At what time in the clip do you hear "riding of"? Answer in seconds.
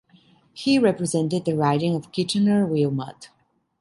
1.55-2.11